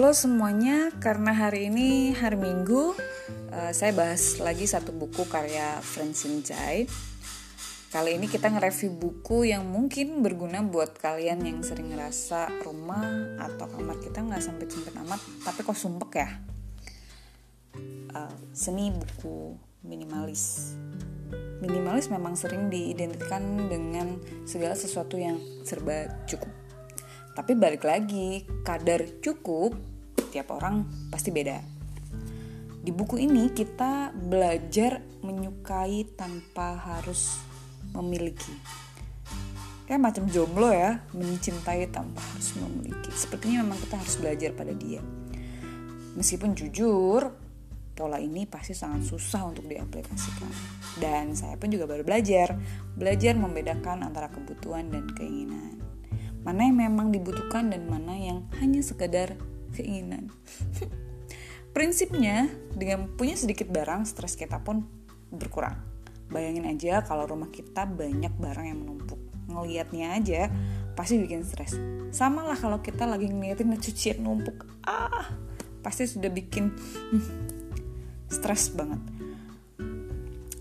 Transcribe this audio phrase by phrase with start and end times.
[0.00, 2.96] Halo semuanya, karena hari ini hari Minggu,
[3.52, 6.88] uh, saya bahas lagi satu buku karya Francine Chai.
[7.92, 13.04] Kali ini kita nge-review buku yang mungkin berguna buat kalian yang sering ngerasa rumah
[13.44, 16.28] atau kamar kita nggak sampai sempit amat, tapi kok sumpek ya.
[18.16, 19.52] Uh, seni buku
[19.84, 20.80] minimalis.
[21.60, 24.16] Minimalis memang sering diidentikan dengan
[24.48, 25.36] segala sesuatu yang
[25.68, 26.59] serba cukup
[27.30, 29.78] tapi balik lagi, kadar cukup
[30.30, 31.58] tiap orang pasti beda.
[32.80, 37.38] Di buku ini kita belajar menyukai tanpa harus
[37.92, 38.54] memiliki.
[39.86, 43.10] Kayak macam jomblo ya, mencintai tanpa harus memiliki.
[43.10, 45.02] Sepertinya memang kita harus belajar pada dia.
[46.14, 47.30] Meskipun jujur,
[47.94, 50.50] pola ini pasti sangat susah untuk diaplikasikan.
[50.98, 52.54] Dan saya pun juga baru belajar,
[52.94, 55.89] belajar membedakan antara kebutuhan dan keinginan
[56.50, 59.38] mana yang memang dibutuhkan dan mana yang hanya sekedar
[59.70, 60.34] keinginan.
[61.78, 64.82] Prinsipnya, dengan punya sedikit barang, stres kita pun
[65.30, 65.78] berkurang.
[66.26, 69.22] Bayangin aja kalau rumah kita banyak barang yang menumpuk.
[69.46, 70.50] Ngeliatnya aja
[70.98, 71.78] pasti bikin stres.
[72.10, 74.66] Sama lah kalau kita lagi ngeliatin cucian numpuk.
[74.82, 75.30] Ah,
[75.86, 77.22] pasti sudah bikin hmm,
[78.26, 78.98] stres banget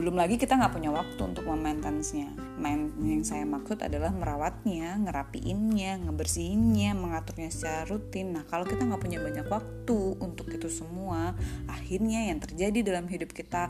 [0.00, 2.32] belum lagi kita nggak punya waktu untuk memaintenance-nya.
[2.56, 8.32] Main yang saya maksud adalah merawatnya, ngerapiinnya, ngebersihinnya, mengaturnya secara rutin.
[8.32, 11.36] Nah, kalau kita nggak punya banyak waktu untuk itu semua,
[11.68, 13.68] akhirnya yang terjadi dalam hidup kita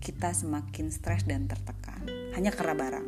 [0.00, 3.06] kita semakin stres dan tertekan hanya karena barang.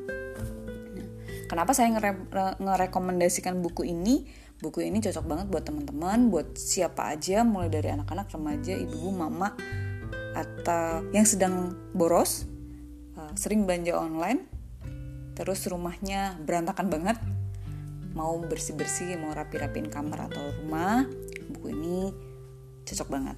[1.49, 2.29] Kenapa saya ngere
[2.61, 4.29] ngerekomendasikan buku ini?
[4.61, 9.57] Buku ini cocok banget buat teman-teman, buat siapa aja, mulai dari anak-anak, remaja, ibu-ibu, mama,
[10.35, 12.47] atau yang sedang boros,
[13.19, 14.47] uh, sering belanja online,
[15.35, 17.19] terus rumahnya berantakan banget,
[18.15, 21.07] mau bersih-bersih, mau rapi-rapiin kamar atau rumah,
[21.51, 21.99] buku ini
[22.87, 23.37] cocok banget.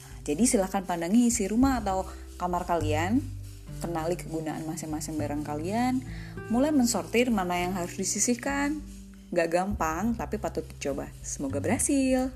[0.00, 2.04] Nah, jadi silahkan pandangi isi rumah atau
[2.40, 3.20] kamar kalian,
[3.80, 6.00] kenali kegunaan masing-masing barang kalian,
[6.48, 8.80] mulai mensortir mana yang harus disisihkan.
[9.28, 11.12] Gak gampang, tapi patut dicoba.
[11.20, 12.32] Semoga berhasil.